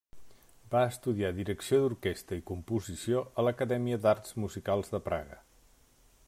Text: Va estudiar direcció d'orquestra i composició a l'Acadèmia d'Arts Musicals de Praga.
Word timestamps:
Va 0.75 0.79
estudiar 0.93 1.29
direcció 1.39 1.81
d'orquestra 1.83 2.39
i 2.39 2.43
composició 2.53 3.21
a 3.35 3.45
l'Acadèmia 3.49 4.01
d'Arts 4.07 4.35
Musicals 4.47 4.91
de 4.97 5.03
Praga. 5.11 5.39